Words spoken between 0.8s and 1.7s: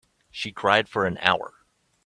for an hour.